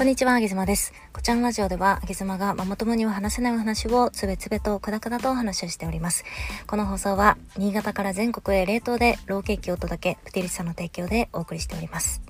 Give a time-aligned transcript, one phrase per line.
[0.00, 0.94] こんにちは、あげずまです。
[1.12, 6.24] こちらのラジオでは、あげずまがママ友には話せないお話をつべつべとくだくだとお話をしております。
[6.66, 12.22] この放送は、新潟から全国へ冷凍でローケーキをお届け、プティリスさんの提供でお送りしております。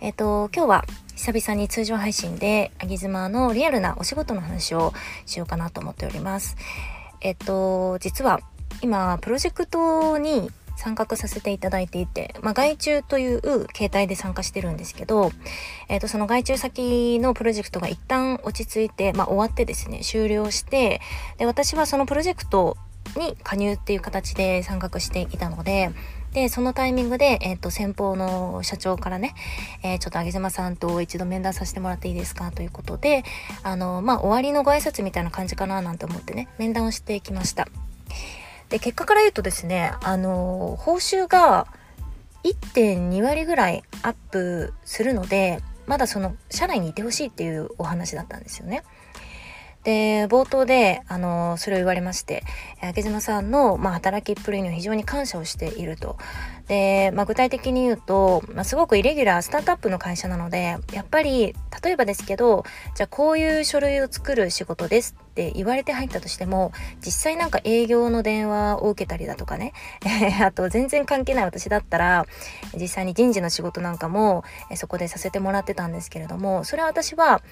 [0.00, 0.84] えっ、ー、と、今日は
[1.14, 4.94] 久々に通常配信で、あげずまのリアルなお仕事の話を
[5.26, 6.56] しようかなと思っております。
[7.20, 8.40] えっ、ー、と、実は
[8.80, 15.32] 今、プロジェクトに参画させていただいていて、まあ、外注という形態で参加してるんですけど、
[15.88, 21.00] えっ、ー、と、その外注先のプロジェクトが一旦落ち着いて、まあ、終わってですね、終了して、
[21.38, 22.76] で、私はそのプロジェクト
[23.16, 25.90] に加入っていう形で参画していたので、
[26.32, 29.34] で、そのタイミングで、えっ、ー、と、先方の社長からね、
[29.82, 33.24] えー、ちょっとあげずまさんと一度面談させてもらっていいですかということで、
[33.62, 37.68] あの、まあ、終わりのご挨拶みたいな感じかななんて思ってね、面談をしてきました。
[38.68, 41.66] で結果から言うとですねあの報酬が
[42.44, 48.82] 1.2割ぐらいアップするのでまだその社内にいてほしいっていうお話だったんですよね。
[49.84, 52.42] で冒頭であのそれを言われまして
[52.82, 56.16] 明島さんの、まあ、働きっぷりには非常に感謝をしていると。
[56.68, 62.64] で、まあ、具体的に言うと、まあ、すごくイレギュラースタートアップの会社なのでやっぱり例えばですけど
[62.94, 66.72] じゃあこういう書類を作る仕事ですって言われて入ったとしても
[67.04, 69.72] 実際なんか営業の電話を受けたりだとかね
[70.42, 72.26] あと全然関係ない私だったら
[72.74, 74.44] 実際に人事の仕事なんかも
[74.74, 77.42] そこでさせてもらってたんですけれどもそれは私は、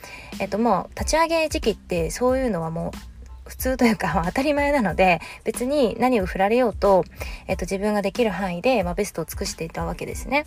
[0.40, 3.13] えっと、もう立ち上げ時期ってそういうのはもう
[3.46, 7.04] 普通というか当たり前なので別に何を振られようと、
[7.46, 10.46] えっと、自分ができる範囲で、まあ、ベストを尽くしていたわけですね。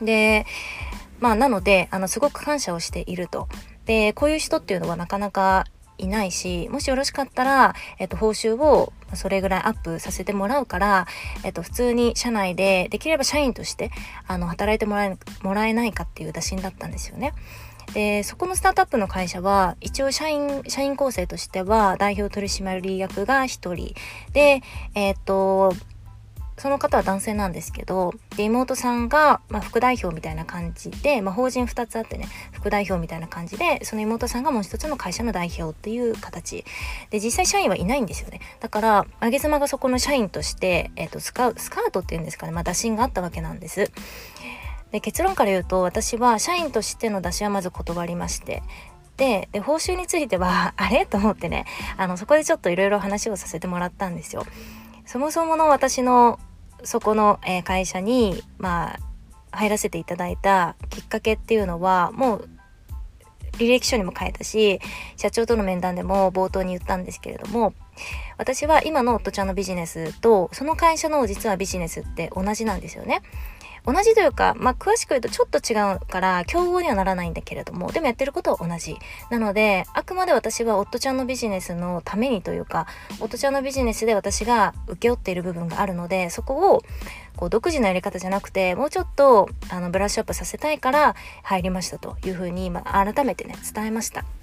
[0.00, 0.46] で
[1.18, 3.48] まあなのであのすごく感謝をしていると。
[3.84, 5.64] でこういう人っていうのはなかなか
[5.98, 11.06] いないしもしよろしかったら、えっと、報酬をそれぐらいアップさせてもらうから、
[11.44, 13.90] えっと、普通に社内でできれば社員として
[14.26, 17.34] あの働いてもらえもらえないかっていう打診だったんですよね。
[17.94, 23.94] でそこのスタートアップの会社は一応社員社員構成としては代表取締役が1人。
[24.32, 24.62] で
[24.94, 25.74] えっ、と
[26.60, 36.66] その方は男性なんですけどで妹さんが、まあ、副代表みたいな感じで、まあ、法人2つあってね副代表みたいな感じでその妹さんがもう一つの会社の代表っていう形。
[37.08, 38.40] で実際社員はいないんですよね。
[38.60, 43.90] だからあげ妻がそこの社員として、えーと、スカスカウトっていうんですかね、まあ、打診があったわけなんです。
[44.92, 48.62] で結論から言うと私は社員としての出しはまず断りまして
[49.16, 51.06] でで報酬については あれ？
[51.06, 54.46] と思ってねあのそこでちょっといろいろ話をさせてもらったんですよ。
[55.06, 56.38] そもそもの私の
[56.84, 58.98] そこの、え、会社にまあ
[59.50, 62.48] 入らせていただいたきっかけっていうのはもう
[63.58, 64.80] 履歴書にも書いたし
[65.16, 67.74] 社長との面談でも冒頭に言ったんですけれども
[68.38, 73.22] 私は今の夫ちゃんのビジネスとその会社の実はビジネスって同じなんですよね。
[73.86, 78.96] 同じというか、まあ、詳しく言うとちょっと違うから競合にはならないんだけれどもでもやってることは同じ
[79.30, 82.86] なのであくまで私は夫ちゃんのビジネスのためにというか
[83.20, 86.82] 夫ちゃんのビジネスで私が請け負っている部分があるのでそこを
[87.36, 94.39] こう独自のやり方じゃなくてもうちょっとあのブラッシュアップさせたいから入りましたというふうに今改めてね伝えました。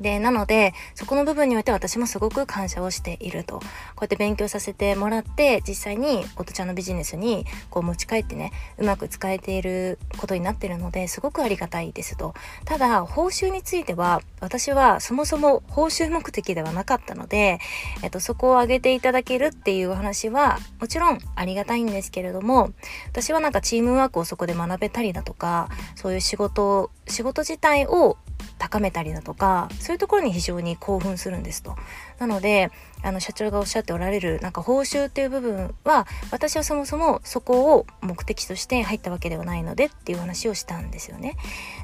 [0.00, 3.58] で、なので、そこの部分において私もすごく感謝をしていると。
[3.58, 3.64] こ
[4.02, 12.34] うやって勉強させてもらって、実際に音ちゃんのビジネスにこう持ち帰ってね、うまく使えていることになっているので、すごくありがたいですと。
[12.64, 17.58] ただ、報酬については、私はそもそも報酬目的ではなかったので、
[18.02, 22.72] えっと、そこを上げていただけるっていうお話は、もちろんありがたいんですけれども、
[23.08, 28.18] 私はなんかチームワークをそこで学べたりだとか、そういう仕事、仕事自体を
[28.58, 31.76] 高めたりだとかそういうところに非常に興奮するんですと。
[32.18, 32.70] なので
[33.02, 41.36] あの社長がおっしゃっておられるなんか報酬っていう部分は私はそもそもそこを目的として入ったわけではないのでっていう話をしたんですよね。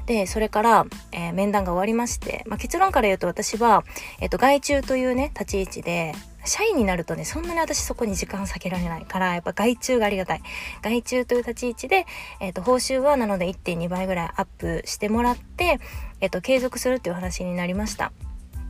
[0.05, 3.83] でそれから、えー、面談が終わりまして、まあ、結論から言うと私は、
[4.19, 6.13] えーと、外注というね立ち位置で
[6.45, 10.41] 社員になるとね、そんなに私そこに時間を避けられないから、やっぱ外注がありがたい。
[10.81, 12.05] 外注という立ち位置で、
[12.41, 15.79] え、ー、と、報酬はなので1.2倍ぐらいアップしてもらって、
[16.19, 18.11] えっ、ー、と、継続するっていう話になりました。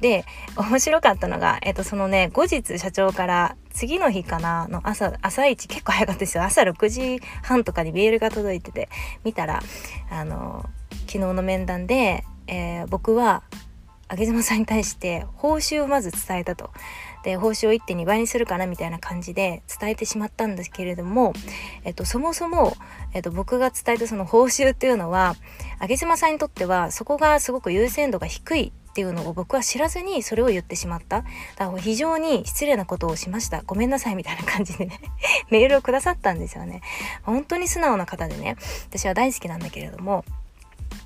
[0.04, 0.26] で、
[0.58, 6.44] 面白かったのが、えっ、と、そのね、後日社長から次の日かなの朝、朝一結構早かったですよ。
[6.44, 8.90] 朝6時半とかにメールが届いてて、
[9.24, 9.64] 見たら、
[10.12, 10.66] あの、
[11.08, 13.44] 昨日の面談で、えー、僕は、
[14.10, 16.70] あげ妻さんに対して報酬をまず伝えたと。
[17.24, 21.34] で報酬を1.2倍にするかなみたいな感じで伝えてしまったんですけれども、
[21.86, 22.76] えっと、そもそも、
[23.14, 25.36] えっと、僕が伝えたその報酬っていうのは
[25.80, 31.24] 上島さんにとってはそこがすごく優先度が低いっていうのを僕は知らずにそれを言ってしまった。
[31.56, 33.64] だから非常に失礼なことをしました。
[33.66, 35.00] ごめんなさいみたいな感じでね
[35.50, 36.82] メールをくださったんですよね。
[37.24, 38.56] 本当に素直な方でね、
[38.92, 40.24] 私は大好きなんだけれども、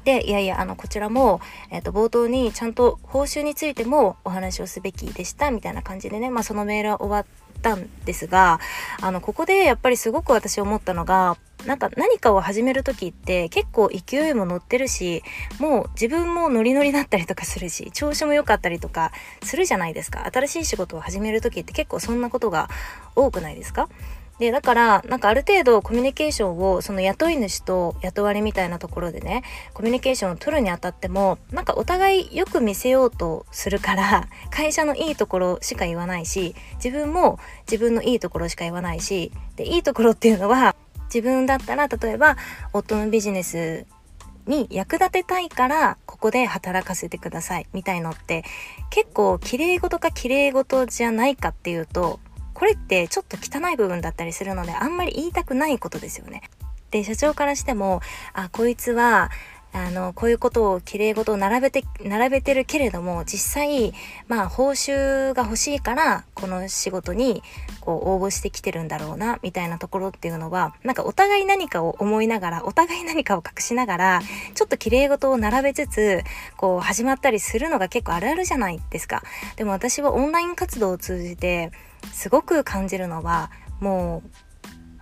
[0.03, 1.39] でいやいやあのこちらも、
[1.71, 7.25] えー、と冒頭にちゃんと報酬についてもお話をすべきでしたみたいな感じでね、まあ、そのメールは終わっ
[7.61, 8.59] たんですが
[9.01, 15.23] あのここでやっぱりすごく私思ったのがなんか何かを始める時って結構勢いも乗ってるし
[15.59, 19.11] もう自分もノリノリだったりとかするし調子も良かったりとか
[19.43, 20.25] するじゃないですか。
[20.31, 22.69] 新しい仕事を始める時って結構そんなことが
[23.15, 23.89] 多くないですか？
[24.39, 29.41] で、だから、なんかある程度コミュニケーションを、その雇い主と雇われみたいなところでね、
[29.73, 37.39] コミュニケーションを取るにあたっても、なんかお互いよく見せようとするから、 会社のいいところしか言わないし、自分も
[37.69, 40.75] 自分のいいところしか言わないし、で、いいところっていうのは、
[41.13, 42.37] 自分だったら、例えば、
[42.73, 43.85] 夫のビジネス
[44.47, 48.43] に役立てたいからここで働かせてくださいみたいのって
[48.89, 52.19] 結構綺麗事か綺麗事じゃないかっていうと
[52.53, 56.41] これってちょっと汚い部分だったりするのであんまり言いたくないことですよね。
[56.89, 58.01] で社長からしても
[58.33, 59.29] あこいつは
[59.77, 63.93] あのこういうことをきれい事を並べて並べてるけれども実際
[64.27, 67.43] まあ報酬が欲しいからこの仕事に
[67.81, 74.21] こう応募してきてるんだろうなみたいなところっていうのはなんかお互い何かを思いながらお互い何かを隠しながら
[74.55, 76.23] ちょっときれい事を並べつつ
[76.55, 79.21] こう始まったりするのが結構あるあるじゃないですか。
[79.55, 81.71] でも私はオンライン活動を通じて
[82.11, 84.46] すごく感じるのはもう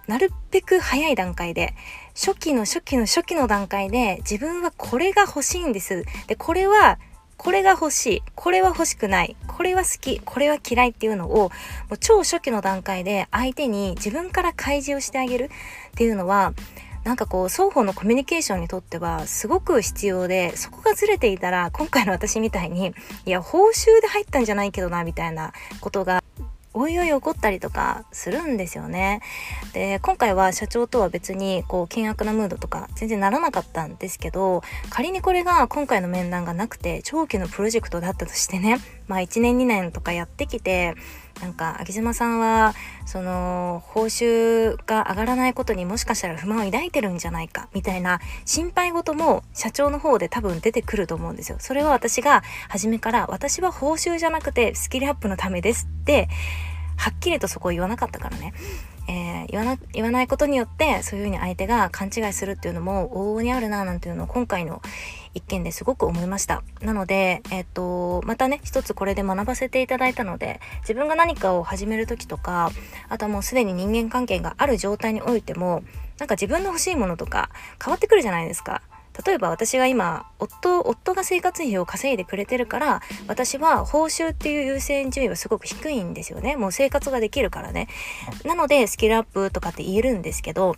[0.07, 1.73] なるべく早い段階で
[2.15, 6.05] 初期の初期の初期の段階で自分はこれが欲しいんです。
[6.27, 6.99] で、これは
[7.37, 8.23] これが欲しい。
[8.35, 9.35] これは欲しくない。
[9.47, 10.19] これは好き。
[10.23, 11.51] これは嫌いっていうのを、も
[11.91, 15.51] う超初期の段階で相手に自分から開示をしてあげる
[15.89, 16.53] っていうのは、
[17.03, 26.23] なんかこう、双方のコミュニケーションにとってはすごく必要で、そこがずれていたら、今回の私みたいに、いや、報酬で入ったんじゃないけどな、みたいなことが
[26.77, 29.21] おいおい怒ったりとかするんですよね。
[29.73, 40.95] で今回は社長とは別にこう険悪なムードとか全然ならなかったんですけど仮にこれが今回の面談がなくて長期のプロジェクトだったとしてねまあ1年2年とかやってきて
[41.41, 42.73] なんか秋島さんは
[43.05, 51.57] その報酬が上がらないことにもしかしたら不満を抱いてるんじゃないかみたいな心配事も社長の方で多分出てくると思うんですよ。
[51.59, 56.29] それは私が初めから私は報酬じゃなくてスキルアップのためですって
[56.97, 58.53] はっきりとそこを言わなかったからね。
[59.07, 64.81] えー、言わな言わないことによってそういうふうに相手が勘違いするっていうのも往々にあるななんていうのを今回の
[65.35, 66.63] 一件ですごく思いました。
[66.81, 72.71] なので、えっ、とまたね一つこれで学ばせていただいたので自分が何かを始める時とか
[73.09, 75.83] あとはもうすでに人間関係がある状態においても
[76.17, 77.49] なんか自分の欲しいものとか
[77.83, 78.81] 変わってくるじゃないですか。
[79.25, 86.57] 例えば私が今夫夫が生活費を稼いでくれてるから私は報酬っていう優先順位はすごく低いんですよね。
[86.57, 87.87] もう生活ができるからね。
[88.43, 90.75] なのでスキルアップとかって言えるんですけど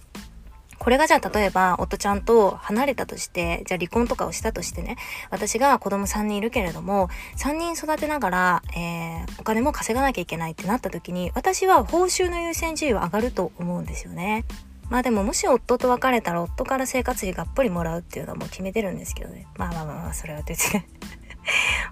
[0.79, 4.97] これがじゃあ例えば夫ちゃんと離れたとしてじゃあ離婚とかをしたとしてね
[5.29, 14.45] 私が子供3人いるけれども3人育てながら、えー、お金も稼がなきゃいけないってなった時に私は報酬の優先順位は上がると思うんですよね。
[14.89, 19.47] まあでももし夫と別れたら夫から生活費がっぽりもらうっていうのはもう決めてるんですけどね。
[19.57, 20.87] まあまあまあまあ、それは置いといて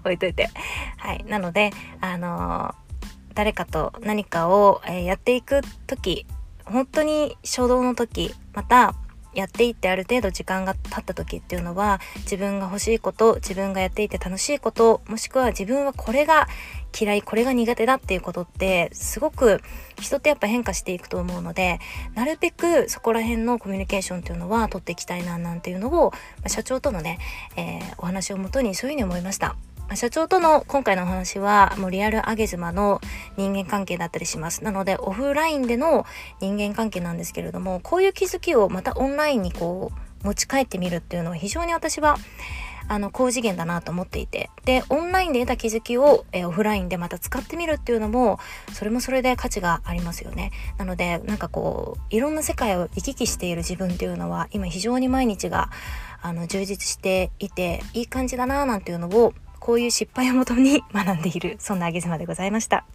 [0.00, 0.48] 置いといて。
[0.96, 1.24] はい。
[1.24, 6.26] なので、あのー、誰かと何かを、え、やっていく時、
[6.66, 8.94] 本当に初動の時、また
[9.36, 16.48] やっていってある程度時間が経った時っていうのは自分が欲しいこと自分がやっていて楽しいこともしくは自分はこれが
[16.98, 19.60] 嫌いこれが苦手だっていうことってすごく
[20.00, 21.80] 人ってやっぱ変化していくと思うので
[22.14, 27.18] なるべくそこら辺のコミュニケーションっていうのは取っていきたいななんていうのを、ま社長とのね、
[27.56, 29.56] えー、お話をもとにそういうふうに思いました。
[29.94, 33.00] 社長との今回のお話はもうリアル上げ妻の
[33.36, 34.64] 人間関係だったりします。
[34.64, 36.04] なのでオフラインでの
[36.40, 42.16] 人間関係なんですけれどもこういう気づきをまたオンラインにこう持ち帰ってみるっていうのは非常に私は
[42.88, 48.38] あの高次元だなと思っていてでオンラインで得た気づきを、えオフラインでまた使ってみるっていうのも
[48.72, 55.70] それもそれで価値がありますよねなのでなんかこういろんな世界を行き来している自分っていうのは今非常に毎日が
[56.22, 59.34] あの充実していていい感じだななんていうのを
[59.66, 62.86] こういう失敗をもとに学んでいるそんなあげずまでございました。